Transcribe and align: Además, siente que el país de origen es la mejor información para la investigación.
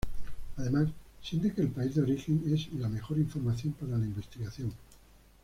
Además, 0.57 0.87
siente 1.21 1.53
que 1.53 1.61
el 1.61 1.67
país 1.67 1.93
de 1.93 2.01
origen 2.01 2.41
es 2.51 2.73
la 2.73 2.89
mejor 2.89 3.19
información 3.19 3.73
para 3.73 3.99
la 3.99 4.05
investigación. 4.07 4.73